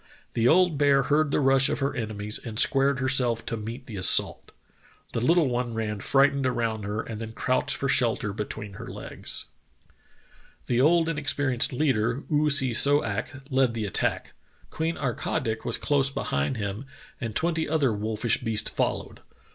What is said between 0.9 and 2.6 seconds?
heard the rush of her enemies and